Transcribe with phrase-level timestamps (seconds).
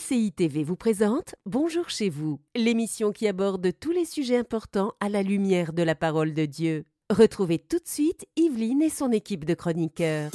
[0.00, 5.08] MCI TV vous présente Bonjour chez vous, l'émission qui aborde tous les sujets importants à
[5.08, 6.84] la lumière de la parole de Dieu.
[7.10, 10.30] Retrouvez tout de suite Yveline et son équipe de chroniqueurs.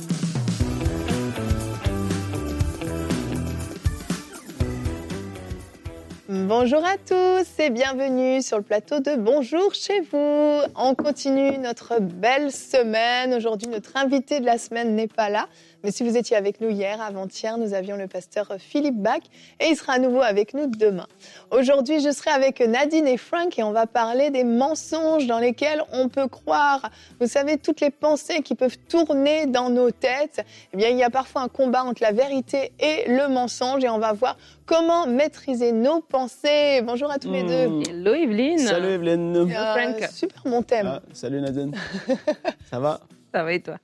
[6.27, 10.59] Bonjour à tous et bienvenue sur le plateau de Bonjour chez vous.
[10.75, 13.33] On continue notre belle semaine.
[13.33, 15.47] Aujourd'hui, notre invité de la semaine n'est pas là.
[15.85, 19.21] Mais si vous étiez avec nous hier, avant-hier, nous avions le pasteur Philippe Bach
[19.59, 21.05] et il sera à nouveau avec nous demain.
[21.51, 25.83] Aujourd'hui, je serai avec Nadine et Frank et on va parler des mensonges dans lesquels
[25.93, 26.89] on peut croire.
[27.19, 30.43] Vous savez, toutes les pensées qui peuvent tourner dans nos têtes.
[30.73, 33.89] Eh bien, il y a parfois un combat entre la vérité et le mensonge et
[33.89, 36.81] on va voir comment maîtriser nos pensées.
[36.83, 37.67] Bonjour à tous les deux.
[37.67, 37.83] Hmm.
[37.87, 38.57] Hello Evelyne.
[38.57, 39.37] Salut Evelyne.
[39.37, 40.09] Euh, Frank.
[40.11, 40.93] super mon thème.
[40.95, 41.75] Ah, salut Nadine.
[42.71, 43.01] Ça va?
[43.35, 43.75] Ça va et toi?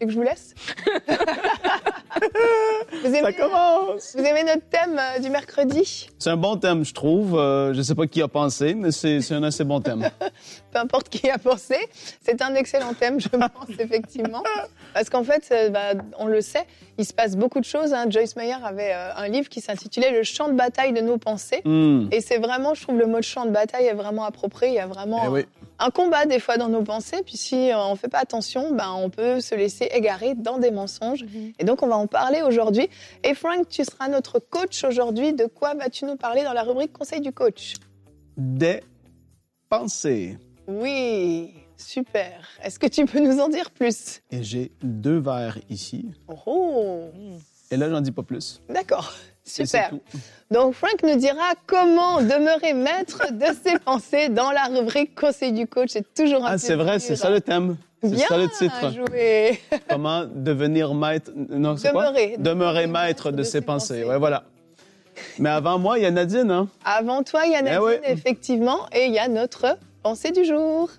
[0.00, 0.52] Et que je vous laisse
[2.92, 4.16] vous, aimez, Ça commence!
[4.18, 6.08] vous aimez notre thème euh, du mercredi?
[6.18, 7.38] C'est un bon thème, je trouve.
[7.38, 10.10] Euh, je ne sais pas qui a pensé, mais c'est c'est un assez bon thème.
[10.72, 11.76] Peu importe qui a pensé,
[12.20, 14.42] c'est un excellent thème, je pense, effectivement.
[14.92, 16.66] Parce qu'en fait, euh, bah, on le sait,
[16.98, 17.94] il se passe beaucoup de choses.
[17.94, 18.06] hein.
[18.08, 21.60] Joyce Meyer avait euh, un livre qui s'intitulait Le champ de bataille de nos pensées.
[21.64, 22.08] Hmm.
[22.10, 24.72] Et c'est vraiment, je trouve, le mot de champ de bataille est vraiment approprié.
[24.72, 25.46] Il y a vraiment Eh oui.
[25.78, 27.22] Un combat des fois dans nos pensées.
[27.24, 30.58] Puis si euh, on ne fait pas attention, ben, on peut se laisser égarer dans
[30.58, 31.24] des mensonges.
[31.58, 32.88] Et donc, on va en parler aujourd'hui.
[33.24, 35.32] Et Frank, tu seras notre coach aujourd'hui.
[35.32, 37.74] De quoi vas-tu nous parler dans la rubrique Conseil du coach?
[38.36, 38.80] Des
[39.68, 40.38] pensées.
[40.68, 42.48] Oui, super.
[42.62, 44.20] Est-ce que tu peux nous en dire plus?
[44.30, 46.10] Et j'ai deux verres ici.
[46.46, 47.04] Oh,
[47.70, 48.60] Et là, j'en dis pas plus.
[48.68, 49.12] d'accord.
[49.46, 49.92] Super.
[50.50, 55.66] Donc, Frank nous dira comment demeurer maître de ses pensées dans la rubrique Conseil du
[55.66, 55.90] coach.
[55.92, 57.76] C'est toujours un Ah, c'est vrai, c'est ça le thème.
[58.02, 58.92] C'est ça le titre.
[58.92, 59.60] joué.
[59.88, 61.30] Comment devenir maître.
[61.34, 62.06] Non, c'est quoi?
[62.10, 62.36] Demeurer.
[62.38, 64.04] Demeurer maître de ses pensées.
[64.04, 64.44] Ouais, voilà.
[65.38, 66.68] Mais avant moi, il y a Nadine, hein?
[66.84, 67.92] Avant toi, il y a Nadine, Eh oui.
[68.04, 70.90] effectivement, et il y a notre pensée du jour.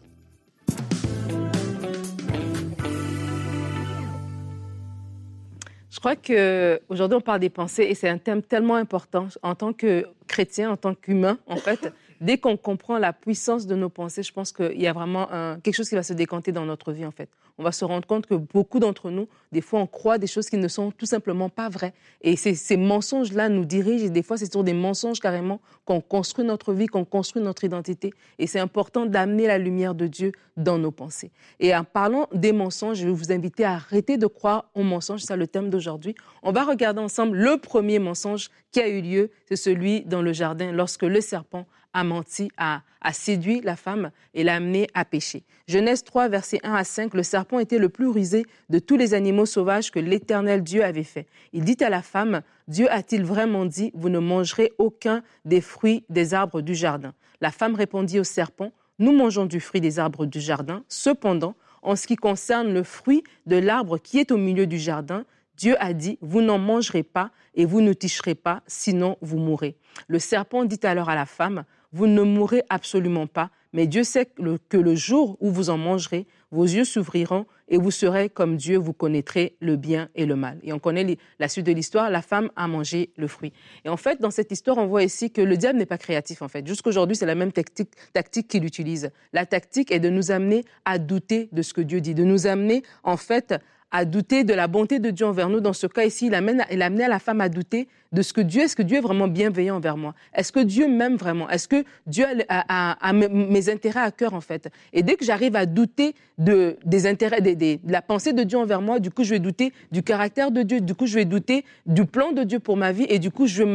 [5.98, 9.56] Je crois que aujourd'hui on parle des pensées et c'est un thème tellement important en
[9.56, 11.92] tant que chrétien, en tant qu'humain, en fait.
[12.22, 15.28] Dès qu'on comprend la puissance de nos pensées, je pense qu'il y a vraiment
[15.64, 17.30] quelque chose qui va se décanter dans notre vie, en fait.
[17.60, 20.50] On va se rendre compte que beaucoup d'entre nous, des fois, on croit des choses
[20.50, 21.94] qui ne sont tout simplement pas vraies.
[22.22, 26.46] Et ces, mensonges-là nous dirigent et des fois, c'est sur des mensonges carrément qu'on construit
[26.46, 28.14] notre vie, qu'on construit notre identité.
[28.38, 31.32] Et c'est important d'amener la lumière de Dieu dans nos pensées.
[31.60, 35.22] Et en parlant des mensonges, je vais vous inviter à arrêter de croire aux mensonges.
[35.22, 36.16] C'est le thème d'aujourd'hui.
[36.44, 39.32] On va regarder ensemble le premier mensonge qui a eu lieu.
[39.48, 42.82] C'est celui dans le jardin lorsque le serpent a menti, a,
[43.12, 45.44] séduit la femme et l'a amenée à pécher.
[45.68, 49.14] Genèse 3, versets 1 à 5, le serpent était le plus rusé de tous les
[49.14, 51.28] animaux sauvages que l'Éternel Dieu avait fait.
[51.54, 56.04] Il dit à la femme, Dieu a-t-il vraiment dit, vous ne mangerez aucun des fruits
[56.10, 57.14] des arbres du jardin?
[57.40, 60.84] La femme répondit au serpent, nous mangeons du fruit des arbres du jardin.
[60.90, 65.24] Cependant, en ce qui concerne le fruit de l'arbre qui est au milieu du jardin,
[65.56, 69.76] Dieu a dit, vous n'en mangerez pas et vous ne toucherez pas, sinon vous mourrez.
[70.08, 71.64] Le serpent dit alors à la femme,
[71.98, 76.28] vous ne mourrez absolument pas, mais Dieu sait que le, jour où vous en mangerez,
[76.52, 80.60] vos yeux s'ouvriront et vous serez comme Dieu, vous connaîtrez le bien et le mal.
[80.62, 83.52] Et on connaît la suite de l'histoire, la femme a mangé le fruit.
[83.84, 86.44] Et en fait, dans cette histoire, on voit ici que le diable n'est pas créatif,
[86.44, 86.68] en fait.
[86.68, 89.10] Jusqu'aujourd'hui, c'est la même tactique, tactique qu'il utilise.
[89.34, 92.46] La tactique est de nous amener à douter de ce que Dieu dit, de nous
[92.46, 93.56] amener, en fait,
[93.92, 95.62] à douter de la bonté de Dieu envers nous.
[95.62, 98.34] Dans ce cas ici, il, amène, il a amené la femme à douter de ce
[98.34, 100.14] que Dieu, est-ce que Dieu est vraiment bienveillant envers moi?
[100.34, 101.50] Est-ce que Dieu m'aime vraiment?
[101.50, 104.70] Est-ce que Dieu a, mes- intérêts à cœur, en fait?
[104.94, 108.58] Et dès que j'arrive à douter de, des intérêts, des- de la pensée de Dieu
[108.58, 111.26] envers moi, du coup, je vais douter du caractère de Dieu, du coup, je vais
[111.26, 113.74] douter du plan de Dieu pour ma vie, et du coup, je vais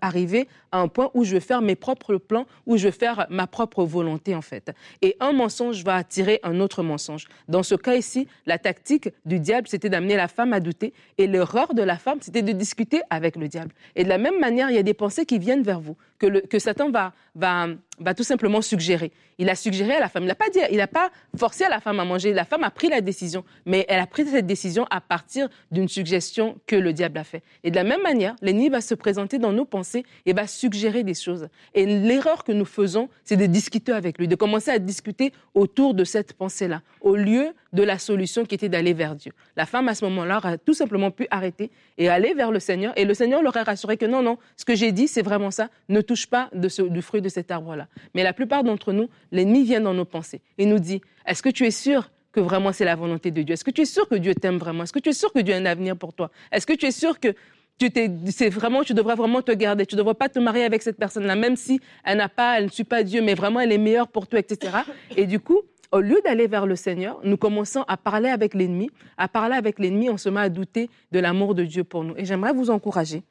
[0.00, 3.26] arriver à un point où je vais faire mes propres plans, où je vais faire
[3.30, 4.72] ma propre volonté, en fait.
[5.02, 7.26] Et un mensonge va attirer un autre mensonge.
[7.48, 11.26] Dans ce cas ici, la tactique du diable, c'était d'amener la femme à douter, et
[11.26, 13.67] l'erreur de la femme, c'était de discuter avec le diable.
[13.96, 16.58] Et de la même manière, il y a des pensées qui viennent vers vous, que,
[16.58, 19.12] Satan va, tout simplement suggérer.
[19.38, 21.68] Il a suggéré à la femme, il n'a pas dit, il n'a pas forcé à
[21.68, 22.32] la femme à manger.
[22.32, 25.88] La femme a pris la décision, mais elle a pris cette décision à partir d'une
[25.88, 27.42] suggestion que le diable a fait.
[27.62, 31.04] Et de la même manière, l'ennemi va se présenter dans nos pensées et va suggérer
[31.04, 31.48] des choses.
[31.74, 35.94] Et l'erreur que nous faisons, c'est de discuter avec lui, de commencer à discuter autour
[35.94, 39.32] de cette pensée-là, au lieu de la solution qui était d'aller vers Dieu.
[39.56, 42.92] La femme, à ce moment-là, aurait tout simplement pu arrêter et aller vers le Seigneur.
[42.96, 45.68] Et le Seigneur l'aurait rassuré que non, non, ce que j'ai dit, c'est vraiment ça.
[46.08, 47.86] Touche pas de du fruit de cet arbre-là.
[48.14, 51.50] Mais la plupart d'entre nous, l'ennemi vient dans nos pensées et nous dit, est-ce que
[51.50, 53.52] tu es sûr que vraiment c'est la volonté de Dieu?
[53.52, 54.82] Est-ce que tu es sûr que Dieu t'aime vraiment?
[54.82, 56.30] Est-ce que tu es sûr que Dieu a un avenir pour toi?
[56.50, 57.34] Est-ce que tu es sûr que
[57.78, 57.90] tu
[58.30, 59.86] c'est vraiment, tu devrais vraiment te garder?
[59.86, 62.64] Tu ne devrais pas te marier avec cette personne-là, même si elle n'a pas, elle
[62.64, 64.78] ne suit pas Dieu, mais vraiment elle est meilleure pour toi, etc.
[65.16, 65.60] Et du coup,
[65.92, 68.90] au lieu d'aller vers le Seigneur, nous commençons à parler avec l'ennemi.
[69.16, 72.14] À parler avec l'ennemi, on se met à douter de l'amour de Dieu pour nous.
[72.16, 73.22] Et j'aimerais vous encourager.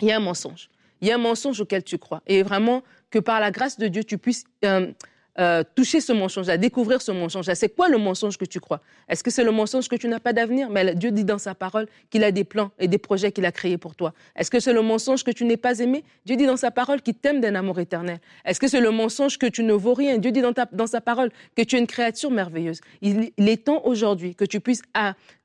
[0.00, 0.70] Il y a un mensonge.
[1.00, 2.22] Il y a un mensonge auquel tu crois.
[2.26, 4.92] Et vraiment, que par la grâce de Dieu, tu puisses euh,
[5.38, 7.50] euh, toucher ce mensonge, à découvrir ce mensonge.
[7.54, 8.80] C'est quoi le mensonge que tu crois?
[9.08, 10.68] Est-ce que c'est le mensonge que tu n'as pas d'avenir?
[10.70, 13.52] Mais Dieu dit dans sa parole qu'il a des plans et des projets qu'il a
[13.52, 14.12] créés pour toi.
[14.36, 16.04] Est-ce que c'est le mensonge que tu n'es pas aimé?
[16.26, 18.18] Dieu dit dans sa parole qu'il t'aime d'un amour éternel.
[18.44, 20.18] Est-ce que c'est le mensonge que tu ne vaux rien?
[20.18, 22.80] Dieu dit dans, sa parole que tu es une créature merveilleuse.
[23.00, 24.82] Il, est temps aujourd'hui que tu puisses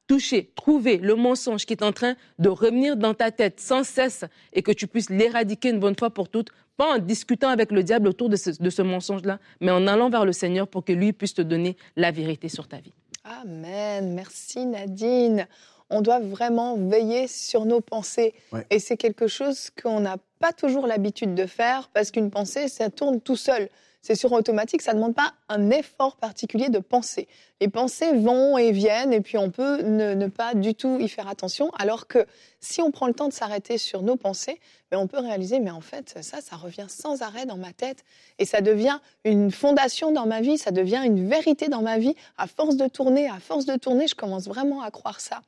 [0.07, 4.25] toucher, trouver le mensonge qui est en train de revenir dans ta tête sans cesse
[4.54, 7.84] et que tu puisses l'éradiquer une bonne fois pour toutes pas en discutant avec le
[7.84, 11.34] diable autour de ce, mensonge-là, mais en allant vers le Seigneur pour que lui puisse
[11.34, 12.94] te donner la vérité sur ta vie.
[13.24, 14.13] Amen.
[14.13, 15.48] Merci Nadine.
[15.90, 18.34] On doit vraiment veiller sur nos pensées.
[18.69, 22.90] Et c'est quelque chose qu'on n'a pas toujours l'habitude de faire parce qu'une pensée, ça
[22.90, 23.69] tourne tout seul
[24.06, 27.28] c'est sur automatique, ça ne demande pas un effort particulier de penser.
[27.60, 31.28] Les pensées vont et viennent et puis on peut ne, pas du tout y faire
[31.28, 32.28] attention, alors que
[32.60, 34.60] si on prend le temps de s'arrêter sur nos pensées,
[34.92, 37.74] mais ben, on peut réaliser, mais en fait, ça, ça revient sans arrêt dans ma
[37.74, 38.04] tête
[38.38, 42.13] et ça devient une fondation dans ma vie, ça devient une vérité dans ma vie.
[42.38, 45.42] À force de tourner, à force de tourner, je commence vraiment à croire ça.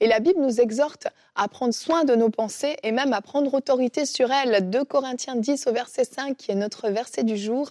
[0.00, 1.06] Et la Bible nous exhorte
[1.36, 4.68] à prendre soin de nos pensées et même à prendre autorité sur elles.
[4.68, 7.70] 2 Corinthiens 10 au verset 5, qui est notre verset du jour,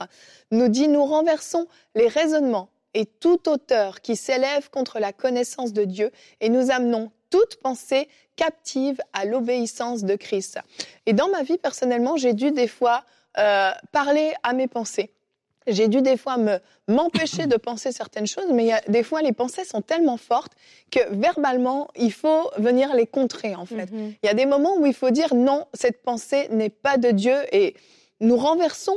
[0.51, 5.83] nous dit, nous renversons les raisonnements et toute auteur qui s'élève contre la connaissance de
[5.83, 6.11] Dieu
[6.41, 10.59] et nous amenons toute pensée captive à l'obéissance de Christ.
[11.05, 13.03] Et dans ma vie, personnellement, j'ai dû des fois
[13.37, 15.11] euh, parler à mes pensées.
[15.67, 19.21] J'ai dû des fois me m'empêcher de penser certaines choses, mais y a, des fois
[19.21, 20.53] les pensées sont tellement fortes
[20.89, 23.85] que verbalement il faut venir les contrer en fait.
[23.85, 24.15] Mm-hmm.
[24.23, 27.11] Il y a des moments où il faut dire non, cette pensée n'est pas de
[27.11, 27.75] Dieu et
[28.21, 28.95] nous renversons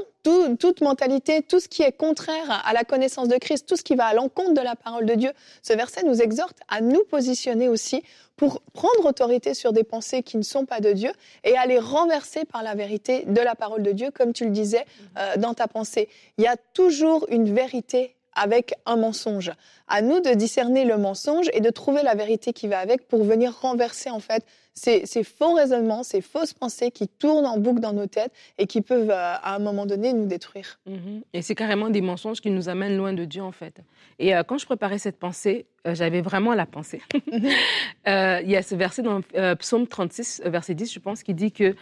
[0.58, 3.94] toute mentalité, tout ce qui est contraire à la connaissance de Christ, tout ce qui
[3.94, 5.30] va à l'encontre de la parole de Dieu.
[5.62, 8.02] Ce verset nous exhorte à nous positionner aussi
[8.36, 11.12] pour prendre autorité sur des pensées qui ne sont pas de Dieu
[11.44, 14.50] et à les renverser par la vérité de la parole de Dieu, comme tu le
[14.50, 14.84] disais
[15.18, 16.08] euh, dans ta pensée.
[16.38, 19.52] Il y a toujours une vérité avec un mensonge.
[19.88, 23.24] À nous de discerner le mensonge et de trouver la vérité qui va avec pour
[23.24, 24.44] venir renverser en fait
[24.74, 28.80] ces, faux raisonnements, ces fausses pensées qui tournent en boucle dans nos têtes et qui
[28.80, 30.80] peuvent euh, à un moment donné nous détruire.
[30.86, 31.22] Mhm.
[31.32, 33.80] Et c'est carrément des mensonges qui nous amènent loin de Dieu en fait.
[34.18, 37.02] Et euh, quand je préparais cette pensée, euh, j'avais vraiment la pensée.
[38.06, 39.20] Il y a ce verset dans
[39.56, 41.74] Psaume 36, verset 10, je pense, qui dit que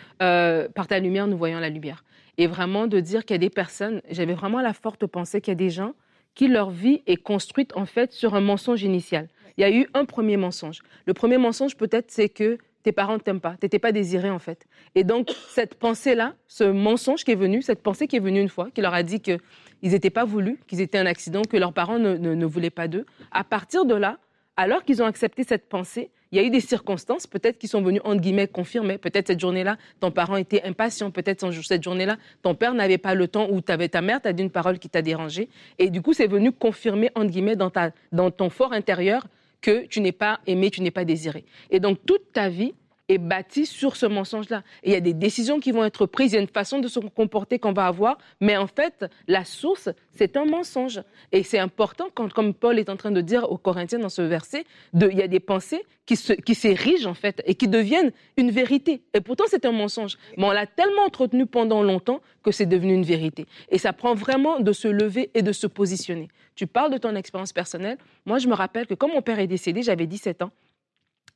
[0.69, 2.05] par ta lumière, nous voyons la lumière.
[2.39, 5.53] Et vraiment de dire qu'il y a des personnes, j'avais vraiment la forte pensée qu'il
[5.53, 5.95] y a des gens
[6.35, 9.29] qui leur vie est construite en fait sur un mensonge initial.
[9.57, 10.81] Il y a eu un premier mensonge.
[11.07, 14.31] Le premier mensonge peut-être c'est que tes parents ne t'aiment pas, tu n'étais pas désiré
[14.31, 14.67] en fait.
[14.95, 18.49] Et donc cette pensée-là, ce mensonge qui est venu, cette pensée qui est venue une
[18.49, 19.41] fois, qui leur a dit qu'ils
[19.83, 23.05] n'étaient pas voulus, qu'ils étaient un accident, que leurs parents ne, ne voulaient pas d'eux,
[23.33, 24.19] à partir de là,
[24.57, 27.83] alors qu'ils ont accepté cette pensée, il y a eu des circonstances, peut-être qui sont
[27.83, 28.99] venues, entre guillemets, confirmer.
[28.99, 31.11] Peut-être cette journée-là, ton parent était impatient.
[31.11, 34.43] Peut-être cette journée-là, ton père n'avait pas le temps ou avais, ta mère t'a dit
[34.43, 35.49] une parole qui t'a dérangé.
[35.79, 39.27] Et du coup, c'est venu confirmer, entre guillemets, dans, ta, dans ton fort intérieur
[39.61, 41.45] que tu n'es pas aimé, tu n'es pas désiré.
[41.71, 42.75] Et donc, toute ta vie,
[43.11, 44.63] est bâti sur ce mensonge-là.
[44.85, 46.89] Il y a des décisions qui vont être prises, il y a une façon de
[46.89, 51.03] se comporter qu'on va avoir, mais en fait, la source, c'est un mensonge.
[51.33, 54.65] Et c'est important, comme Paul est en train de dire aux Corinthiens dans ce verset,
[54.95, 59.03] il y a des pensées qui, s'érigent en fait et qui deviennent une vérité.
[59.15, 60.17] Et pourtant, c'est un mensonge.
[60.37, 63.47] Mais on l'a tellement entretenu pendant longtemps que c'est devenu une vérité.
[63.71, 66.29] Et ça prend vraiment de se lever et de se positionner.
[66.55, 67.99] Tu parles de ton expérience personnelle.
[68.27, 70.51] Moi, je me rappelle que quand mon père est décédé, j'avais 17 ans.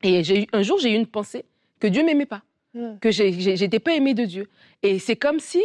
[0.02, 1.44] Et un jour, j'ai eu une pensée
[1.80, 2.42] que Dieu m'aimait pas,
[2.74, 2.98] hmm.
[3.00, 4.48] que j'étais pas aimée de Dieu.
[4.82, 5.62] Et c'est comme si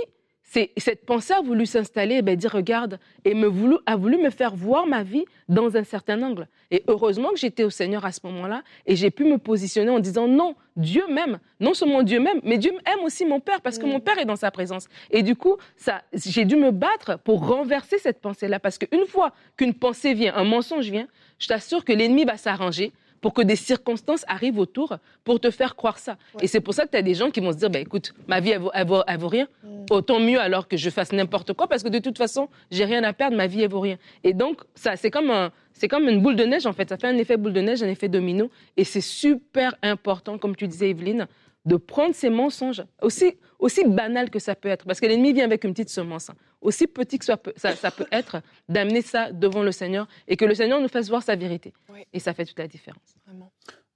[0.78, 4.30] cette pensée a voulu s'installer et ben, dire regarde et me voulu, a voulu me
[4.32, 6.48] faire voir ma vie dans un certain angle.
[6.72, 10.00] Et heureusement que j'étais au Seigneur à ce moment-là et j'ai pu me positionner en
[10.00, 13.78] disant non, Dieu m'aime, non seulement Dieu m'aime, mais Dieu aime aussi mon père parce
[13.78, 13.90] que hmm.
[13.92, 14.88] mon père est dans sa présence.
[15.12, 19.34] Et du coup, ça, j'ai dû me battre pour renverser cette pensée-là parce qu'une fois
[19.56, 23.56] qu'une pensée vient, un mensonge vient, je t'assure que l'ennemi va s'arranger pour que des
[23.56, 26.18] circonstances arrivent autour pour te faire croire ça.
[26.42, 28.14] Et c'est pour ça que tu as des gens qui vont se dire, bah, écoute,
[28.28, 29.48] ma vie, elle vaut, vaut, rien.
[29.64, 29.86] Mm.
[29.92, 33.04] Autant mieux alors que je fasse n'importe quoi parce que de toute façon, j'ai rien
[33.04, 33.98] à perdre, ma vie, elle vaut rien.
[34.24, 36.90] Et donc, ça, c'est comme un, c'est comme une boule de neige, en fait.
[36.90, 38.50] Ça fait un effet boule de neige, un effet domino.
[38.78, 41.28] Et c'est super important, comme tu disais, Evelyne,
[41.70, 45.46] de prendre ces mensonges, aussi, aussi banal que ça peut être, parce que l'ennemi vient
[45.46, 46.36] avec une petite semence, hein.
[46.62, 50.56] aussi petit que ça, ça, peut être, d'amener ça devant le Seigneur et que le
[50.56, 51.72] Seigneur nous fasse voir sa vérité.
[52.12, 53.16] Et ça fait toute la différence.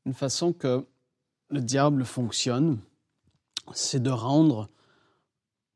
[0.05, 0.85] Une façon que
[1.49, 2.77] le diable fonctionne,
[3.73, 4.69] c'est de rendre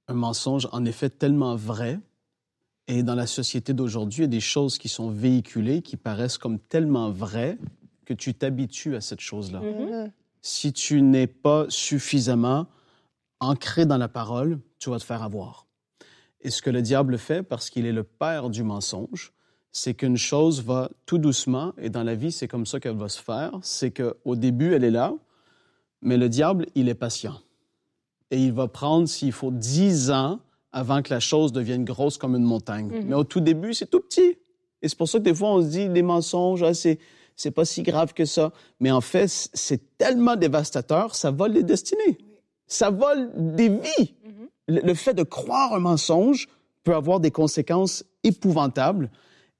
[0.07, 1.99] un mensonge en effet tellement vrai.
[2.87, 6.37] Et dans la société d'aujourd'hui, il y a des choses qui sont véhiculées qui paraissent
[6.37, 7.57] comme tellement vraies
[8.05, 9.61] que tu t'habitues à cette chose-là.
[9.61, 10.11] Mhm.
[10.47, 12.67] Si tu n'es pas suffisamment
[13.41, 15.67] ancré dans la parole, tu vas te faire avoir.
[16.39, 19.33] Et ce que le diable fait, parce qu'il est le père du mensonge,
[19.73, 23.09] c'est qu'une chose va tout doucement, et dans la vie, c'est comme ça qu'elle va
[23.09, 25.13] se faire, c'est qu'au début, elle est là,
[26.01, 27.41] mais le diable, il est patient.
[28.31, 30.39] Et il va prendre, s'il faut, dix ans
[30.71, 32.87] avant que la chose devienne grosse comme une montagne.
[32.87, 33.05] Mhm.
[33.05, 34.37] Mais au tout début, c'est tout petit.
[34.81, 36.99] Et c'est pour ça que des fois, on se dit, les mensonges, ah, c'est,
[37.37, 38.51] c'est pas si grave que ça.
[38.81, 42.17] Mais en fait, c'est tellement dévastateur, ça vole les destinées.
[42.67, 44.15] Ça vole des vies.
[44.25, 44.47] Mhm.
[44.67, 46.49] Le, le fait de croire un mensonge
[46.83, 49.09] peut avoir des conséquences épouvantables.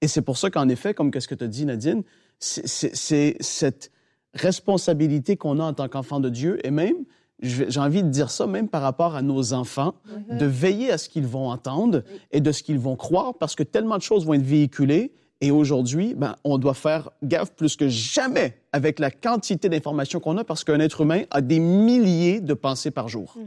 [0.01, 2.03] Et c'est pour ça qu'en effet, comme qu'est-ce que tu as dit, Nadine,
[2.39, 3.91] c'est- cette
[4.33, 6.95] responsabilité qu'on a en tant qu'enfant de Dieu et même,
[7.41, 9.93] j'ai envie de dire ça même par rapport à nos enfants,
[10.31, 13.63] de veiller à ce qu'ils vont entendre et de ce qu'ils vont croire parce que
[13.63, 17.87] tellement de choses vont être véhiculées et aujourd'hui, ben, on doit faire gaffe plus que
[17.87, 22.53] jamais avec la quantité d'informations qu'on a parce qu'un être humain a des milliers de
[22.53, 23.37] pensées par jour.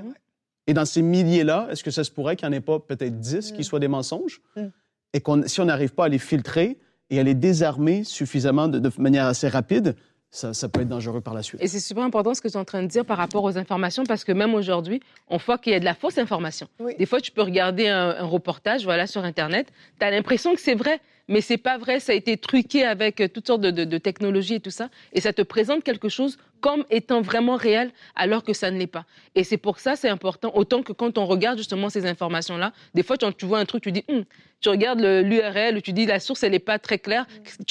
[0.67, 3.19] Et dans ces milliers-là, est-ce que ça se pourrait qu'il n'y en ait pas peut-être
[3.19, 4.41] 10 qui soient des mensonges?
[4.57, 4.67] Mm.
[5.15, 6.79] Et qu'on, si on n'arrive pas à les filtrer
[7.11, 9.97] et à les désarmer suffisamment de, de manière assez rapide,
[10.31, 11.61] ça, ça peut être dangereux par la suite.
[11.63, 13.59] Et c'est super important ce que tu es en train de dire par rapport aux
[13.59, 16.69] informations, parce que même aujourd'hui, on voit qu'il y a de la fausse information.
[16.79, 16.95] Oui.
[16.99, 20.61] Des fois, tu peux regarder un, un reportage voilà, sur Internet, tu as l'impression que
[20.61, 23.71] c'est vrai, mais c'est pas vrai, ça a été truqué avec euh, toutes sortes de,
[23.71, 27.57] de- de technologies et tout ça, et ça te présente quelque chose comme étant vraiment
[27.57, 29.05] réel, alors que ça ne l'est pas.
[29.35, 33.03] Et c'est pour ça, c'est important, autant que quand on regarde justement ces informations-là, des
[33.03, 34.25] fois, quand tu vois un truc, tu dis, Hum,
[34.61, 37.27] tu regardes l'URL, tu dis, la source, elle n'est pas très claire,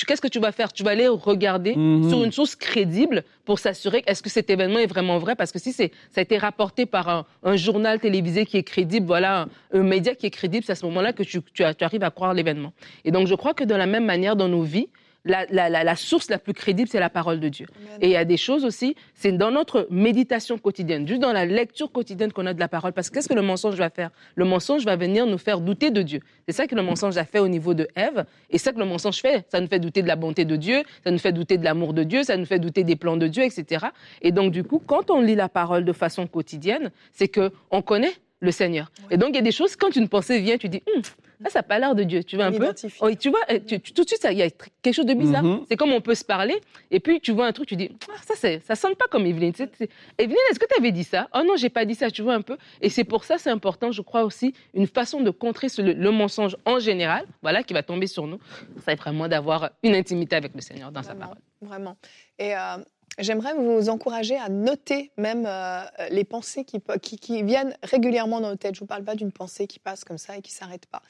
[0.07, 0.73] qu'est-ce que tu vas faire?
[0.73, 2.09] Tu vas aller regarder Mhm.
[2.09, 5.35] sur une source crédible pour s'assurer est-ce que cet événement est vraiment vrai?
[5.35, 8.63] Parce que si c'est ça a été rapporté par un, un journal télévisé qui est
[8.63, 11.63] crédible voilà un, un média qui est crédible c'est à ce moment-là que tu, tu,
[11.77, 12.73] tu arrives à croire l'événement
[13.05, 14.89] et donc je crois que de la même manière dans nos vies
[15.25, 17.67] la, la, la, la source la plus crédible, c'est la parole de Dieu.
[18.01, 21.45] Et il y a des choses aussi, c'est dans notre méditation quotidienne, juste dans la
[21.45, 22.93] lecture quotidienne qu'on a de la parole.
[22.93, 24.11] Parce que qu'est-ce que le mensonge va faire?
[24.35, 26.21] Le mensonge va venir nous faire douter de Dieu.
[26.47, 28.25] C'est ça que le mensonge a fait au niveau de Ève.
[28.49, 29.45] Et c'est ça que le mensonge fait.
[29.49, 31.93] Ça nous fait douter de la bonté de Dieu, ça nous fait douter de l'amour
[31.93, 33.87] de Dieu, ça nous fait douter des plans de Dieu, etc.
[34.21, 37.81] Et donc, du coup, quand on lit la parole de façon quotidienne, c'est que on
[37.81, 38.91] connaît le Seigneur.
[39.11, 41.01] Et donc, il y a des choses, quand une pensée vient, tu dis, Hum,
[41.39, 42.23] là, ça n'a pas l'air de Dieu.
[42.23, 42.73] Tu vois On un peu.
[43.01, 45.13] Oh, tu vois, euh, tu- tu- tout de suite, il y a quelque chose de
[45.13, 45.43] bizarre.
[45.43, 45.65] Mhm.
[45.69, 46.59] C'est comme on peut se parler,
[46.91, 49.53] et puis tu vois un truc, tu dis, ah, ça, ça sonne pas comme Evelyne.
[49.55, 51.27] C'est- c'est- Evelyne, est-ce que tu avais dit ça?
[51.33, 52.57] Oh non, j'ai pas dit ça, tu vois un peu.
[52.81, 55.93] Et c'est pour ça, c'est important, je crois aussi, une façon de contrer ce- le,
[55.93, 58.39] le mensonge en général, voilà, qui va tomber sur nous.
[58.85, 61.37] Ça est vraiment d'avoir une intimité avec le Seigneur dans sa parole.
[61.61, 61.95] vraiment.
[62.37, 62.77] Et euh,
[63.19, 68.39] j'aimerais vous encourager à noter même euh, les pensées qui, pe- qui, qui viennent régulièrement
[68.41, 68.75] dans nos têtes.
[68.75, 71.01] Je ne vous parle pas d'une pensée qui passe comme ça et qui s'arrête pas.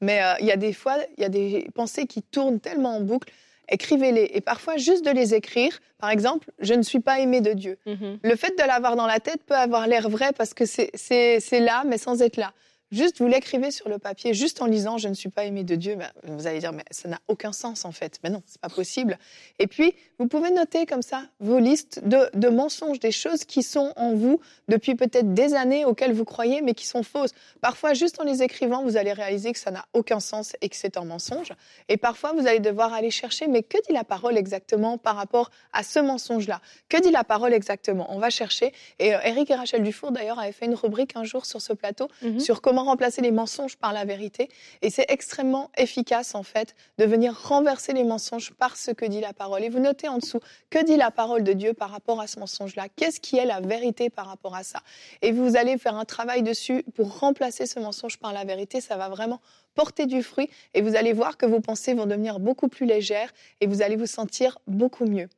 [0.00, 2.96] Mais euh, il y a des fois, il y a des pensées qui tournent tellement
[2.96, 3.32] en boucle.
[3.70, 4.30] Écrivez-les.
[4.32, 7.76] Et parfois, juste de les écrire, par exemple, je ne suis pas aimé de Dieu.
[7.86, 8.18] Mhm.
[8.22, 11.82] Le fait de l'avoir dans la tête peut avoir l'air vrai parce que c'est là,
[11.86, 12.52] mais sans être là.
[12.90, 15.74] Juste, vous l'écrivez sur le papier, juste en lisant Je ne suis pas aimé de
[15.74, 15.94] Dieu.
[15.96, 18.18] Ben, vous allez dire Mais ça n'a aucun sens en fait.
[18.24, 19.18] Mais non, c'est pas possible.
[19.58, 23.62] Et puis, vous pouvez noter comme ça vos listes de, de mensonges, des choses qui
[23.62, 27.32] sont en vous depuis peut-être des années auxquelles vous croyez, mais qui sont fausses.
[27.60, 30.76] Parfois, juste en les écrivant, vous allez réaliser que ça n'a aucun sens et que
[30.76, 31.52] c'est un mensonge.
[31.88, 35.50] Et parfois, vous allez devoir aller chercher Mais que dit la parole exactement par rapport
[35.72, 36.60] à ce mensonge-là?
[36.88, 38.06] Que dit la parole exactement?
[38.14, 38.72] On va chercher.
[38.98, 41.72] Et euh, Eric et Rachel Dufour, d'ailleurs, avaient fait une rubrique un jour sur ce
[41.74, 42.40] plateau Mhm.
[42.40, 44.48] sur comment remplacer les mensonges par la vérité.
[44.82, 49.20] Et c'est extrêmement efficace, en fait, de venir renverser les mensonges par ce que dit
[49.20, 49.64] la parole.
[49.64, 52.38] Et vous notez en dessous, que dit la parole de Dieu par rapport à ce
[52.38, 52.88] mensonge-là?
[52.96, 54.80] Qu'est-ce qui est la vérité par rapport à ça?
[55.22, 58.80] Et vous allez faire un travail dessus pour remplacer ce mensonge par la vérité.
[58.80, 59.40] Ça va vraiment
[59.78, 63.32] porter du fruit et vous allez voir que vos pensées vont devenir beaucoup plus légères
[63.60, 65.28] et vous allez vous sentir beaucoup mieux.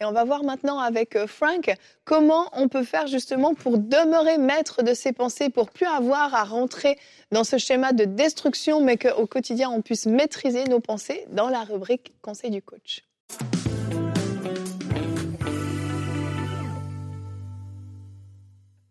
[0.00, 1.74] Et on va voir maintenant avec euh, Frank
[2.04, 6.44] comment on peut faire justement pour demeurer maître de ses pensées, pour plus avoir à
[6.44, 6.96] rentrer
[7.32, 11.64] dans ce schéma de destruction, mais qu'au quotidien on puisse maîtriser nos pensées dans la
[11.64, 13.07] rubrique Conseil du coach.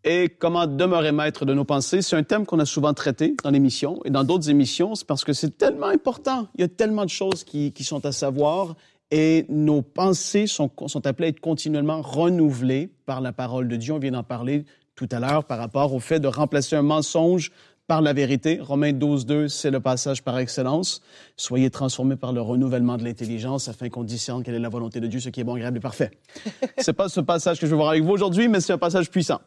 [0.10, 3.50] Et comment demeurer maître de nos pensées, c'est un thème qu'on a souvent traité dans
[3.50, 6.48] l'émission et dans d'autres émissions, c'est parce que c'est tellement important.
[6.56, 8.78] Il y a tellement de choses qui, qui sont à savoir
[9.12, 13.92] et nos pensées sont, sont appelées à être continuellement renouvelées par la parole de Dieu.
[13.92, 14.64] On vient d'en parler
[14.96, 17.52] tout à l'heure par rapport au fait de remplacer un mensonge
[17.86, 18.60] par la vérité.
[18.62, 21.02] Romains 12, 2, c'est le passage par excellence.
[21.36, 25.08] Soyez transformés par le renouvellement de l'intelligence afin qu'on discerne quelle est la volonté de
[25.08, 26.12] Dieu, ce qui est bon, agréable et parfait.
[26.78, 29.12] c'est pas ce passage que je vais voir avec vous aujourd'hui, mais c'est un passage
[29.12, 29.42] puissant.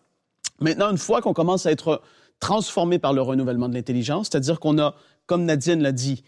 [0.61, 2.03] Maintenant, une fois qu'on commence à être
[2.39, 4.95] transformé par le renouvellement de l'intelligence, c'est-à-dire qu'on a,
[5.27, 6.25] comme Nadine l'a dit,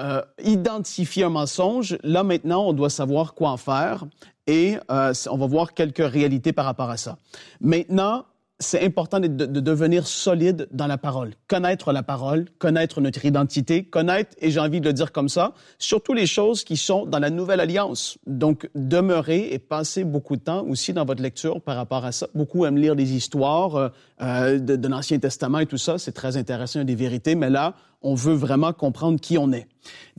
[0.00, 4.04] euh, identifié un mensonge, là maintenant, on doit savoir quoi en faire
[4.46, 7.18] et euh, on va voir quelques réalités par rapport à ça.
[7.60, 8.24] Maintenant,
[8.60, 13.84] c'est important de, de, devenir solide dans la parole, connaître la parole, connaître notre identité,
[13.84, 17.20] connaître, et j'ai envie de le dire comme ça, surtout les choses qui sont dans
[17.20, 18.18] la nouvelle alliance.
[18.26, 22.26] Donc, demeurer et passer beaucoup de temps aussi dans votre lecture par rapport à ça.
[22.34, 23.88] Beaucoup aiment lire des histoires euh,
[24.22, 27.74] euh de, de l'Ancien Testament et tout ça, c'est très intéressant, des vérités, mais là,
[28.02, 29.68] on veut vraiment comprendre qui on est.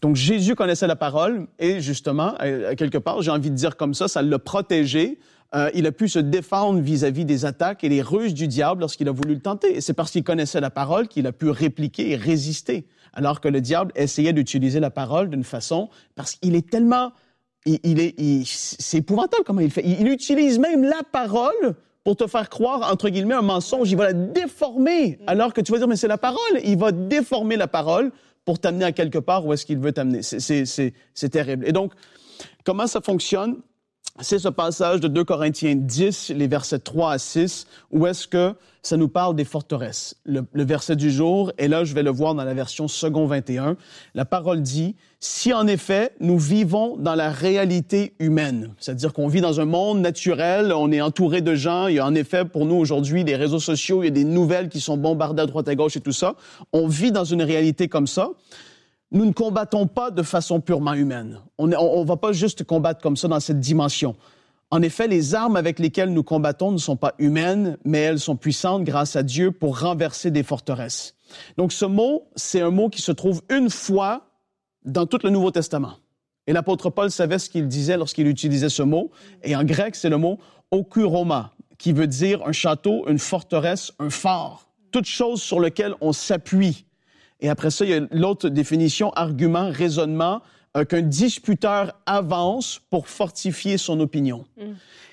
[0.02, 2.34] Donc, Jésus connaissait la parole et justement,
[2.78, 5.20] quelque part, j'ai envie de dire comme ça, ça l'a protégé
[5.56, 9.08] euh, il a pu se défendre vis-à-vis des attaques et les ruses du diable lorsqu'il
[9.08, 9.78] a voulu le tenter.
[9.78, 13.48] Et c'est parce qu'il connaissait la parole qu'il a pu répliquer et résister, alors que
[13.48, 17.14] le diable essayait d'utiliser la parole d'une façon parce qu'il est tellement,
[17.66, 18.16] il, est,
[18.46, 19.84] c'est épouvantable comment il fait.
[19.84, 23.90] Il, utilise même la parole pour te faire croire, entre guillemets, un mensonge.
[23.90, 26.60] Il va la déformer, alors que tu vas dire, mais c'est la parole.
[26.64, 28.12] Il va déformer la parole
[28.46, 30.22] pour t'amener à quelque part où est-ce qu'il veut t'amener.
[30.22, 31.68] C'est terrible.
[31.68, 31.94] Et donc,
[32.64, 33.58] comment ça fonctionne?
[34.22, 38.54] C'est ce passage de 2 Corinthiens 10, les versets 3 à 6, où est-ce que
[38.82, 40.16] ça nous parle des forteresses.
[40.26, 43.76] Le, verset du jour, et là je vais le voir dans la version second 21,
[44.16, 49.42] la parole dit, si en effet nous vivons dans la réalité humaine, c'est-à-dire qu'on vit
[49.42, 52.66] dans un monde naturel, on est entouré de gens, il y a en effet pour
[52.66, 55.68] nous aujourd'hui des réseaux sociaux, il y a des nouvelles qui sont bombardées à droite
[55.68, 56.36] à gauche et tout ça,
[56.72, 58.30] on vit dans une réalité comme ça,
[59.12, 61.40] nous ne combattons pas de façon purement humaine.
[61.58, 64.16] On ne va pas juste combattre comme ça dans cette dimension.
[64.72, 68.36] En effet, les armes avec lesquelles nous combattons ne sont pas humaines, mais elles sont
[68.36, 71.16] puissantes grâce à Dieu pour renverser des forteresses.
[71.58, 74.28] Donc ce mot, c'est un mot qui se trouve une fois
[74.86, 75.94] dans tout le Nouveau Testament.
[76.46, 79.12] Et l'apôtre Paul savait ce qu'il disait lorsqu'il utilisait ce mot.
[79.44, 80.40] Et en grec, c'est le mot
[80.72, 84.68] okuroma, qui veut dire un château, une forteresse, un phare.
[84.92, 86.86] Toute chose sur laquelle on s'appuie
[87.42, 90.42] et après ça, il y a l'autre définition, argument, raisonnement,
[90.78, 94.46] euh, qu'un disputeur avance pour fortifier son opinion.
[94.58, 94.64] Mm.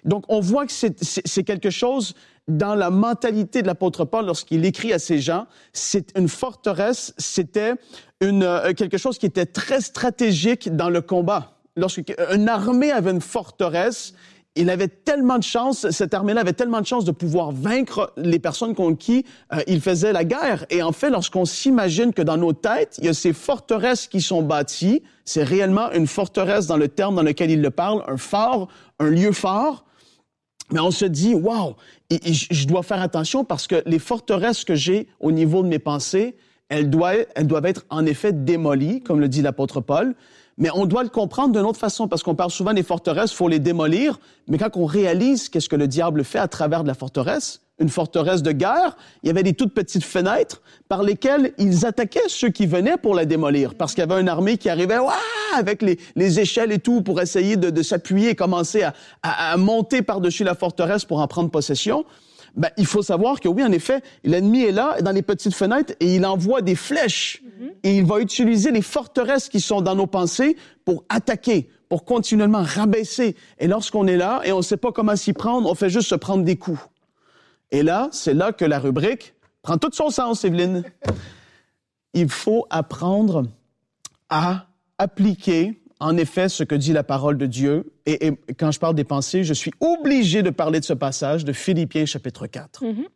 [0.04, 2.14] Donc, on voit que c'est quelque chose
[2.46, 5.46] dans la mentalité de l'apôtre Paul lorsqu'il écrit à ces gens.
[5.72, 7.74] C'est une forteresse, c'était
[8.20, 11.54] une, euh, quelque chose qui était très stratégique dans le combat.
[11.74, 14.14] Lorsqu'une armée avait une forteresse,
[14.56, 18.38] il avait tellement de chance, cette armée-là avait tellement de chance de pouvoir vaincre les
[18.38, 20.66] personnes contre qui euh, il faisait la guerre.
[20.70, 24.20] Et en fait, lorsqu'on s'imagine que dans nos têtes, il y a ces forteresses qui
[24.20, 28.16] sont bâties, c'est réellement une forteresse dans le terme dans lequel il le parle, un
[28.16, 29.84] fort, un lieu fort.
[30.72, 31.74] Mais on se dit, waouh,
[32.10, 36.36] je dois faire attention parce que les forteresses que j'ai au niveau de mes pensées,
[36.68, 40.14] elles doivent, elles doivent être en effet démolies, comme le dit l'apôtre Paul.
[40.58, 43.48] Mais on doit le comprendre d'une autre façon, parce qu'on parle souvent des forteresses, faut
[43.48, 44.18] les démolir.
[44.48, 47.90] Mais quand on réalise qu'est-ce que le diable fait à travers de la forteresse, une
[47.90, 52.48] forteresse de guerre, il y avait des toutes petites fenêtres par lesquelles ils attaquaient ceux
[52.48, 54.96] qui venaient pour la démolir, parce qu'il y avait une armée qui arrivait
[55.54, 58.82] avec les, les, échelles et tout pour essayer de, s'appuyer et commencer
[59.22, 62.06] à monter par-dessus la forteresse pour en prendre possession
[62.56, 65.94] ben, il faut savoir que oui, en effet, l'ennemi est là, dans les petites fenêtres,
[66.00, 67.42] et il envoie des flèches.
[67.42, 67.70] Mhm.
[67.82, 72.62] Et il va utiliser les forteresses qui sont dans nos pensées pour attaquer, pour continuellement
[72.62, 73.36] rabaisser.
[73.58, 76.08] Et lorsqu'on est là et on ne sait pas comment s'y prendre, on fait juste
[76.08, 76.80] se prendre des coups.
[77.70, 80.84] Et là, c'est là que la rubrique prend tout son sens, Evelyne.
[82.14, 83.44] Il faut apprendre
[84.30, 84.66] à
[84.98, 87.92] appliquer en effet ce que dit la parole de Dieu.
[88.06, 91.52] Et, quand je parle des pensées, je suis obligé de parler de ce passage de
[91.52, 92.84] Philippiens chapitre 4.
[92.84, 93.06] Mm-hmm.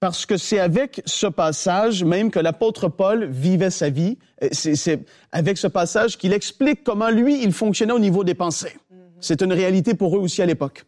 [0.00, 4.16] Parce que c'est avec ce passage même que l'apôtre Paul vivait sa vie.
[4.52, 5.00] C'est
[5.32, 8.76] avec ce passage qu'il explique comment lui, il fonctionnait au niveau des pensées.
[8.92, 8.96] Mm-hmm.
[9.20, 10.84] C'est une réalité pour eux aussi à l'époque.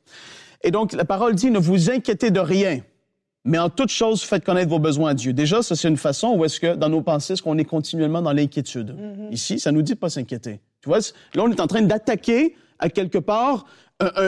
[0.63, 2.81] Et donc, la parole dit, ne vous inquiétez de rien,
[3.45, 5.33] mais en toute chose, faites connaître vos besoins à Dieu.
[5.33, 8.23] Déjà, ça, c'est une façon où est-ce que, dans nos pensées, est-ce qu'on est continuellement
[8.23, 8.91] dans l'inquiétude?
[8.91, 9.33] Mm-hmm.
[9.33, 10.61] Ici, ça nous dit de pas s'inquiéter.
[10.83, 13.67] Tu vois, là, on est en train d'attaquer à quelque part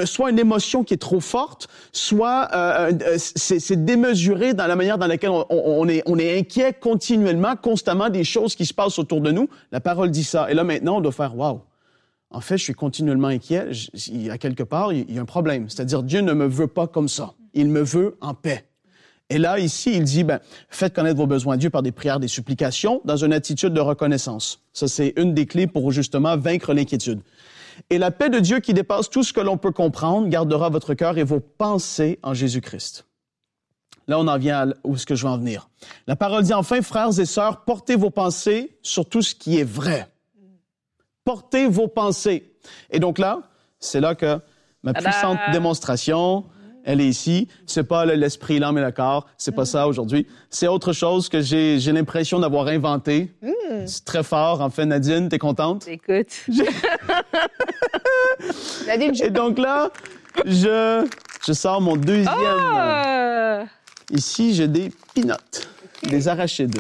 [0.04, 4.98] soit une émotion qui est trop forte, soit euh, euh c'est démesuré dans la manière
[4.98, 9.20] dans laquelle on, est, on est inquiet continuellement, constamment des choses qui se passent autour
[9.20, 9.48] de nous.
[9.70, 10.50] La parole dit ça.
[10.50, 11.62] Et là, maintenant, on doit faire wow.
[12.30, 13.68] En fait, je suis continuellement inquiet.
[14.08, 15.68] il y a quelque part, il y a un problème.
[15.68, 17.34] C'est-à-dire, Dieu ne me veut pas comme ça.
[17.52, 18.64] Il me veut en paix.
[19.28, 22.20] Et là, ici, il dit, ben, faites connaître vos besoins à Dieu par des prières,
[22.20, 24.60] des supplications, dans une attitude de reconnaissance.
[24.72, 27.20] Ça, c'est une des clés pour justement vaincre l'inquiétude.
[27.90, 30.94] Et la paix de Dieu qui dépasse tout ce que l'on peut comprendre gardera votre
[30.94, 33.06] cœur et vos pensées en Jésus-Christ.
[34.08, 35.68] Là, on en vient à où est-ce que je veux en venir?
[36.06, 39.64] La parole dit enfin, frères et sœurs, portez vos pensées sur tout ce qui est
[39.64, 40.08] vrai.
[41.24, 42.52] Portez vos pensées.
[42.90, 43.42] Et donc là,
[43.78, 44.40] c'est là que
[44.82, 46.44] ma puissante démonstration,
[46.84, 47.48] elle est ici.
[47.66, 49.26] C'est pas le- l'esprit, l'âme et le corps.
[49.38, 50.26] C'est pas ça aujourd'hui.
[50.50, 53.32] C'est autre chose que j'ai, j'ai l'impression d'avoir inventé.
[53.86, 54.60] C'est très fort.
[54.60, 55.86] En fait, Nadine, t'es contente?
[55.88, 56.28] Écoute.
[58.86, 59.90] Nadine, je- Et donc là,
[60.46, 61.06] je,
[61.46, 62.28] je sors mon deuxième.
[62.36, 63.62] Ah!
[64.10, 65.32] Ici, j'ai des peanuts,
[66.02, 66.78] des arachides.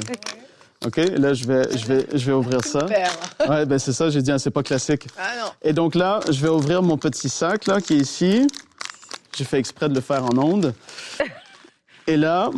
[0.84, 2.80] OK, là, je vais, je vais, je vais ouvrir ça.
[2.80, 3.10] Super.
[3.48, 5.06] Ouais, ben c'est ça, j'ai dit, hein, c'est pas classique.
[5.16, 5.50] Ah non.
[5.62, 8.46] Et donc là, je vais ouvrir mon petit sac, là, qui est ici.
[9.36, 10.74] J'ai fait exprès de le faire en onde.
[12.06, 12.50] Et là,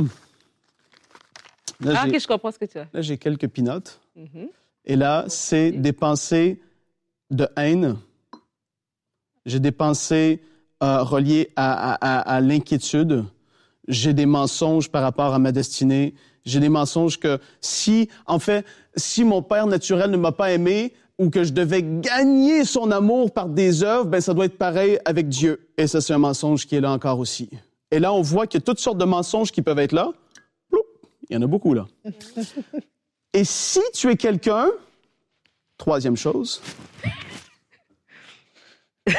[1.80, 2.86] là, Ah, j'ai, ok, je comprends ce que tu as.
[2.92, 3.98] là, j'ai quelques peanuts.
[4.16, 4.48] Mhm.
[4.84, 6.60] Et là, c'est des pensées
[7.30, 7.96] de haine.
[9.46, 10.42] J'ai des pensées
[10.82, 13.24] euh, reliées à, à- à- à l'inquiétude.
[13.88, 16.14] J'ai des mensonges par rapport à ma destinée.
[16.44, 20.92] J'ai des mensonges que si, en fait, si mon père naturel ne m'a pas aimé
[21.18, 24.98] ou que je devais gagner son amour par des œuvres, ben ça doit être pareil
[25.04, 25.68] avec Dieu.
[25.78, 27.48] Et ça, c'est un mensonge qui est là encore aussi.
[27.90, 30.10] Et là, on voit qu'il y a toutes sortes de mensonges qui peuvent être là.
[30.68, 30.82] Ploup!
[31.28, 31.86] Il y en a beaucoup là.
[33.32, 34.70] Et si tu es quelqu'un,
[35.76, 36.60] troisième chose,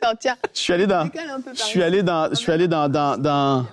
[0.00, 1.08] Attends, tiens, je suis allé dans,
[1.54, 3.66] je suis allé dans, je suis allé dans, dans, dans,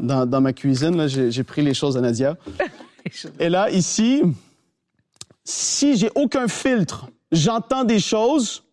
[0.00, 2.36] dans, dans ma cuisine, là, j'ai pris les choses à Nadia.
[3.38, 4.22] Et là, ici,
[5.44, 8.64] si j'ai aucun filtre, j'entends des choses,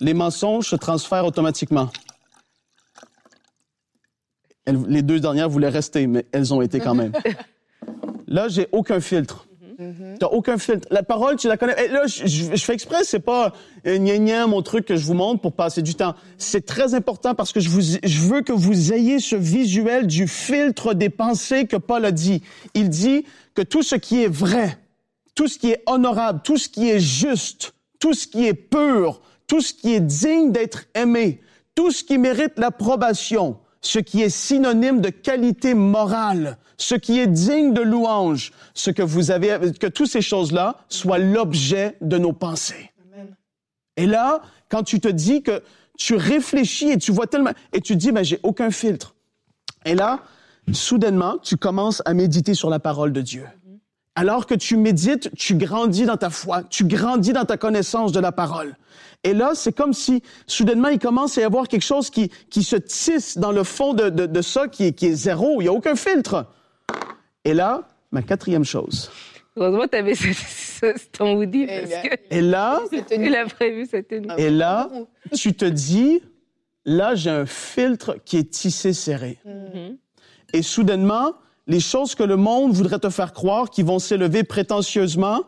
[0.00, 1.90] les mensonges se transfèrent automatiquement.
[4.64, 7.12] Elles- les deux dernières voulaient rester, mais elles ont été quand même.
[8.26, 9.46] Là, j'ai aucun filtre.
[10.18, 10.88] T'as aucun filtre.
[10.90, 11.84] La parole, tu la connais.
[11.84, 13.52] Et là, je, je- je fais exprès, c'est pas
[13.86, 16.14] euh, gna gna, mon truc que je vous montre pour passer du temps.
[16.38, 20.28] C'est très important parce que je, vous, je veux que vous ayez ce visuel du
[20.28, 22.42] filtre des pensées que Paul a dit.
[22.72, 24.78] Il dit que tout ce qui est vrai,
[25.36, 29.20] tout ce qui est honorable, tout ce qui est juste, tout ce qui est pur,
[29.46, 31.40] tout ce qui est digne d'être aimé,
[31.76, 37.26] tout ce qui mérite l'approbation, ce qui est synonyme de qualité morale, ce qui est
[37.26, 42.32] digne de louange, ce que vous avez, que toutes ces choses-là soient l'objet de nos
[42.32, 42.90] pensées.
[43.96, 45.62] Et là, quand tu te dis que
[45.98, 49.14] tu réfléchis et tu vois tellement, et tu te dis, ben, j'ai aucun filtre.
[49.84, 50.20] Et là,
[50.72, 53.46] soudainement, tu commences à méditer sur la parole de Dieu.
[54.18, 58.18] Alors que tu médites, tu grandis dans ta foi, tu grandis dans ta connaissance de
[58.20, 58.74] la parole.
[59.24, 62.62] Et là, c'est comme si soudainement, il commence à y avoir quelque chose qui, qui
[62.62, 65.60] se tisse dans le fond de, de, de ça qui est, qui est zéro.
[65.60, 66.46] Il n'y a aucun filtre.
[67.44, 69.10] Et là, ma quatrième chose.
[69.56, 72.02] Heureusement, tu avais ce, ce- ton Woody Eh parce bien.
[72.02, 73.26] que Et là, C'est tenu.
[73.28, 74.28] il a prévu cette tenue.
[74.38, 74.88] et là,
[75.34, 76.20] tu te dis,
[76.84, 79.38] là, j'ai un filtre qui est tissé serré.
[79.44, 79.96] Mhm.
[80.52, 81.32] Et soudainement,
[81.66, 85.40] les choses que le monde voudrait te faire croire qui vont s'élever prétentieusement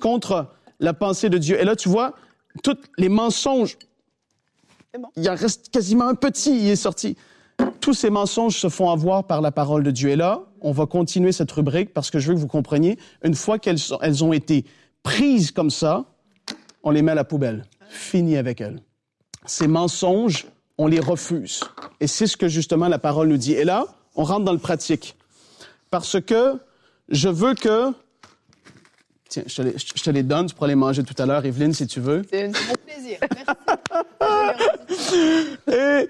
[0.00, 0.46] contre
[0.78, 1.60] la pensée de Dieu.
[1.60, 2.14] Et là, tu vois,
[2.62, 3.76] tous les mensonges,
[5.16, 7.16] il en reste quasiment un petit, il est sorti.
[7.80, 10.10] Tous ces mensonges se font avoir par la parole de Dieu.
[10.10, 13.34] Et là, on va continuer cette rubrique parce que je veux que vous compreniez, une
[13.34, 14.64] fois qu'elles elles ont été
[15.02, 16.06] prises comme ça,
[16.82, 17.64] on les met à la poubelle.
[17.88, 18.80] Fini avec elles.
[19.46, 20.46] Ces mensonges,
[20.78, 21.64] on les refuse.
[22.00, 23.52] Et c'est ce que justement la parole nous dit.
[23.52, 25.16] Et là, on rentre dans le pratique.
[25.90, 26.58] Parce que
[27.08, 27.92] je veux que...
[29.28, 31.44] Tiens, je te les, je te les donne, tu pourras les manger tout à l'heure,
[31.44, 32.22] Evelyne, si tu veux.
[32.30, 33.18] C'est c'est mon plaisir.
[34.88, 35.58] Merci.
[35.68, 36.08] Et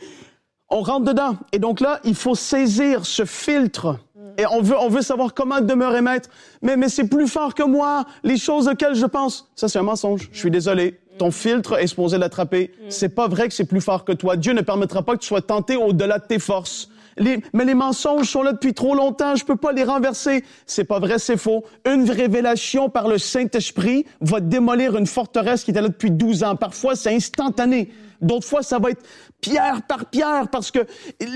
[0.70, 1.36] on rentre dedans.
[1.52, 3.98] Et donc là, il faut saisir ce filtre.
[4.38, 6.30] Et on veut, on veut savoir comment demeurer maître.
[6.62, 9.50] Mais, mais c'est plus fort que moi, les choses auxquelles je pense.
[9.54, 10.30] Ça, c'est un mensonge.
[10.32, 10.98] Je suis désolé.
[11.18, 12.72] Ton filtre est supposé l'attraper.
[12.88, 14.36] C'est pas vrai que c'est plus fort que toi.
[14.36, 16.88] Dieu ne permettra pas que tu sois tenté au-delà de tes forces.
[17.18, 19.34] Mais les mensonges sont là depuis trop longtemps.
[19.36, 20.44] Je peux pas les renverser.
[20.66, 21.64] C'est pas vrai, c'est faux.
[21.86, 26.56] Une révélation par le Saint-Esprit va démolir une forteresse qui était là depuis 12 ans.
[26.56, 27.90] Parfois, c'est instantané.
[28.20, 29.02] D'autres fois, ça va être
[29.40, 30.80] pierre par pierre parce que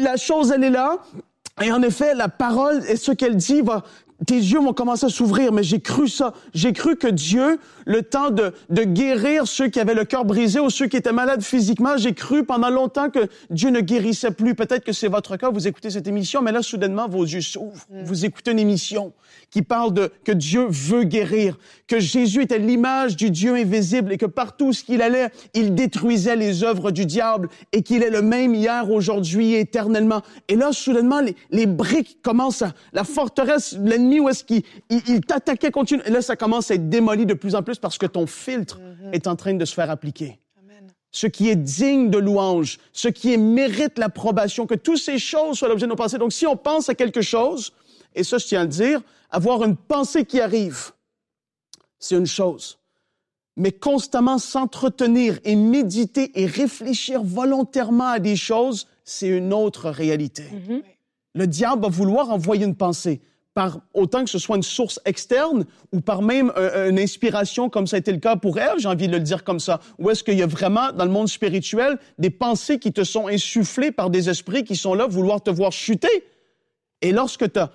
[0.03, 0.99] la chose, elle est là.
[1.63, 3.85] Et en effet, la parole et ce qu'elle dit va,
[4.27, 5.53] tes yeux vont commencer à s'ouvrir.
[5.53, 6.33] Mais j'ai cru ça.
[6.53, 10.61] J'ai cru que Dieu, le temps de, de guérir ceux qui avaient le cœur brisé
[10.61, 14.55] ou ceux qui étaient malades physiquement, j'ai cru pendant longtemps que Dieu ne guérissait plus.
[14.55, 17.87] Peut-être que c'est votre cas, vous écoutez cette émission, mais là, soudainement, vos yeux s'ouvrent.
[18.05, 19.12] Vous écoutez une émission
[19.50, 24.16] qui parle de que Dieu veut guérir, que Jésus était l'image du Dieu invisible et
[24.16, 28.22] que partout où il allait, il détruisait les œuvres du diable et qu'il est le
[28.22, 30.22] même hier, aujourd'hui et éternellement.
[30.48, 32.72] Et là, soudainement, les, les briques commencent à...
[32.92, 36.14] La forteresse, l'ennemi, où est-ce qu'il il, il t'attaquait continuellement.
[36.14, 38.81] Là, ça commence à être démoli de plus en plus parce que ton filtre
[39.12, 40.38] est en train de se faire appliquer.
[40.59, 40.90] Amen.
[41.11, 45.69] ce qui est digne de louange, ce qui mérite l'approbation, que toutes ces choses soient
[45.69, 46.19] l'objet de nos pensées.
[46.19, 47.73] Donc, si on pense à quelque chose,
[48.14, 50.93] et ça, je tiens à le dire, avoir une pensée qui arrive,
[51.99, 52.79] c'est une chose.
[53.57, 60.45] Mais constamment s'entretenir et méditer et réfléchir volontairement à des choses, c'est une autre réalité.
[60.51, 60.83] Mhm.
[61.35, 63.21] Le diable va vouloir envoyer une pensée
[63.55, 67.87] par autant que ce soit une source externe ou par même euh, une inspiration comme
[67.87, 69.81] ça a été le cas pour elle, j'ai envie de le dire comme ça.
[69.99, 73.29] Ou est-ce qu'il y a vraiment dans le monde spirituel des pensées qui te sont
[73.29, 76.25] insufflées par des esprits qui sont là vouloir te voir chuter?
[77.01, 77.71] Et lorsque tu as,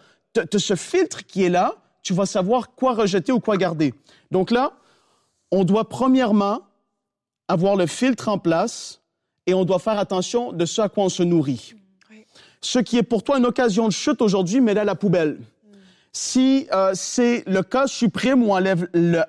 [0.57, 3.93] ce filtre qui est là, tu vas savoir quoi rejeter ou quoi garder.
[4.31, 4.73] Donc là,
[5.51, 6.61] on doit premièrement
[7.47, 9.01] avoir le filtre en place
[9.47, 11.73] et on doit faire attention de ce à quoi on se nourrit.
[12.61, 15.39] Ce qui est pour toi une occasion de chute aujourd'hui, mets-le à la poubelle
[16.11, 18.87] si euh, c'est le cas suprême où on enlève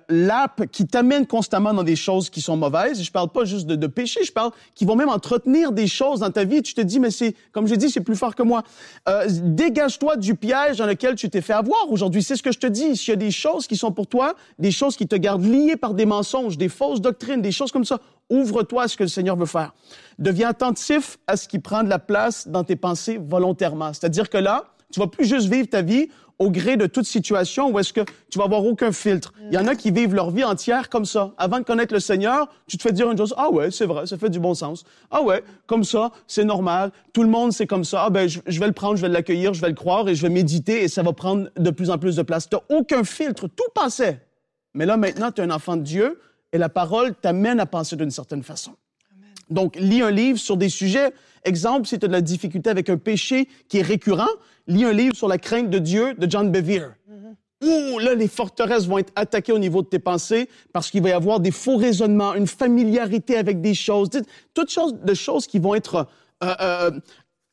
[0.09, 3.77] l'app qui t'amène constamment dans des choses qui sont mauvaises, je parle pas juste de,
[3.77, 6.63] de, péché, je parle qui vont même entretenir des choses dans ta vie.
[6.63, 8.63] Tu te dis, mais c'est, comme je dis, c'est plus fort que moi.
[9.09, 12.23] Euh, dégage-toi du piège dans lequel tu t'es fait avoir aujourd'hui.
[12.23, 12.97] C'est ce que je te dis.
[12.97, 15.77] S'il y a des choses qui sont pour toi, des choses qui te gardent lié
[15.77, 19.09] par des mensonges, des fausses doctrines, des choses comme ça, ouvre-toi à ce que le
[19.09, 19.75] Seigneur veut faire.
[20.19, 23.93] Deviens attentif à ce qui prend de la place dans tes pensées volontairement.
[23.93, 26.09] C'est-à-dire que là, tu vas plus juste vivre ta vie
[26.41, 28.01] au gré de toute situation où est-ce que
[28.31, 29.33] tu vas avoir aucun filtre.
[29.51, 31.33] Il y en a qui vivent leur vie entière comme ça.
[31.37, 34.07] Avant de connaître le Seigneur, tu te fais dire une chose, ah ouais, c'est vrai,
[34.07, 34.85] ça fait du bon sens.
[35.11, 36.93] Ah ouais, comme ça, c'est normal.
[37.13, 38.05] Tout le monde, c'est comme ça.
[38.07, 40.23] Ah ben, je, vais le prendre, je vais l'accueillir, je vais le croire et je
[40.23, 42.49] vais méditer et ça va prendre de plus en plus de place.
[42.49, 44.27] Tu aucun filtre, tout passait.
[44.73, 46.21] Mais là, maintenant, tu es un enfant de Dieu
[46.53, 48.73] et la parole t'amène à penser d'une certaine façon.
[49.51, 51.13] Donc, lis un livre sur des sujets.
[51.45, 54.29] Exemple, si tu as de la difficulté avec un péché qui est récurrent,
[54.67, 56.93] lis un livre sur la crainte de Dieu de John Bevere.
[57.63, 61.11] Ouh, là, les forteresses vont être attaquées au niveau de tes pensées parce qu'il va
[61.11, 64.09] y avoir des faux raisonnements, une familiarité avec des choses,
[64.55, 66.07] toutes sortes de choses qui vont être,
[66.43, 66.91] euh, euh,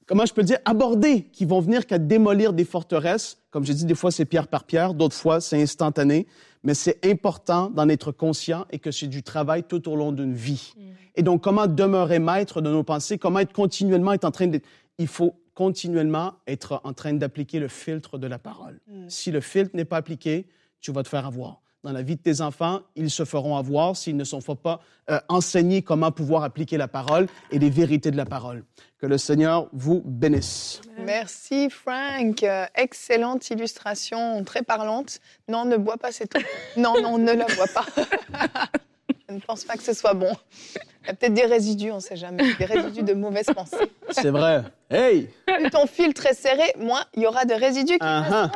[0.08, 3.38] comment je peux dire, abordées, qui vont venir qu'à démolir des forteresses.
[3.52, 6.26] Comme j'ai dit, des fois, c'est pierre par pierre, d'autres fois, c'est instantané
[6.63, 10.34] mais c'est important d'en être conscient et que c'est du travail tout au long d'une
[10.34, 10.74] vie.
[10.76, 10.82] Mm.
[11.15, 14.60] Et donc, comment demeurer maître de nos pensées, comment être continuellement être en train de...
[14.98, 18.80] Il faut continuellement être en train d'appliquer le filtre de la parole.
[18.88, 19.10] Mm.
[19.10, 20.48] Si le filtre n'est pas appliqué,
[20.80, 23.96] tu vas te faire avoir dans la vie de tes enfants, ils se feront avoir
[23.96, 28.18] s'ils ne sont pas euh, enseignés comment pouvoir appliquer la parole et les vérités de
[28.18, 28.63] la parole.
[29.00, 30.82] Que le Seigneur vous bénisse.
[31.00, 32.42] Merci Frank.
[32.44, 35.20] Euh, excellente illustration, très parlante.
[35.48, 36.42] Non, ne bois pas cette eau.
[36.78, 37.86] Non, non, ne la bois pas.
[39.30, 40.32] Je ne pense pas que ce soit bon.
[41.04, 42.44] Il y a peut-être des résidus, on ne sait jamais.
[42.56, 43.92] Des résidus de mauvaises pensées.
[44.12, 44.63] C'est vrai.
[44.90, 45.30] Hey!
[45.46, 48.50] Plus ton filtre est serré, moins il y aura de résidus qui uh -huh.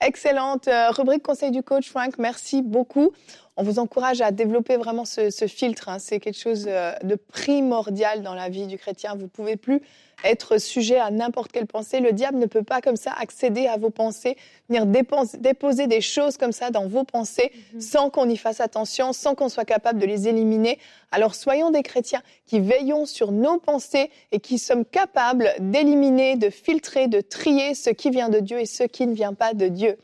[0.00, 2.18] Excellente euh, rubrique conseil du coach, Frank.
[2.18, 3.12] Merci beaucoup.
[3.60, 5.88] On vous encourage à développer vraiment ce, filtre.
[5.88, 5.98] Hein.
[5.98, 9.16] C'est quelque chose euh, de primordial dans la vie du chrétien.
[9.16, 9.82] Vous pouvez plus
[10.22, 11.98] être sujet à n'importe quelle pensée.
[11.98, 14.36] Le diable ne peut pas comme ça accéder à vos pensées,
[14.68, 17.80] venir déposer des choses comme ça dans vos pensées mhm.
[17.80, 20.78] sans qu'on y fasse attention, sans qu'on soit capable de les éliminer.
[21.10, 26.50] Alors soyons des chrétiens qui veillons sur nos pensées et qui sommes capables d'éliminer, de
[26.50, 29.66] filtrer, de trier ce qui vient de Dieu et ce qui ne vient pas de
[29.66, 29.98] Dieu.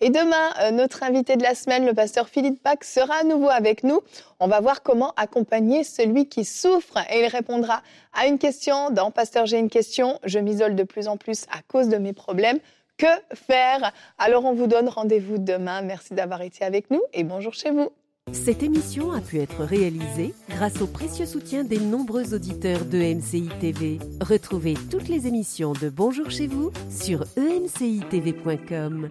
[0.00, 3.48] Et demain, euh, notre invité de la semaine, le pasteur Philippe Bach, sera à nouveau
[3.48, 4.00] avec nous.
[4.40, 7.82] On va voir comment accompagner celui qui souffre et il répondra
[8.12, 10.18] à une question dans Pasteur, j'ai une question.
[10.24, 12.58] Je m'isole de plus en plus à cause de mes problèmes.
[12.98, 13.92] Que faire?
[14.18, 15.82] Alors on vous donne rendez-vous demain.
[15.82, 17.90] Merci d'avoir été avec nous et bonjour chez vous.
[18.32, 23.48] Cette émission a pu être réalisée grâce au précieux soutien des nombreux auditeurs de MCI
[23.60, 24.00] TV.
[24.20, 29.10] Retrouvez toutes les émissions de Bonjour chez vous sur emcitv.com.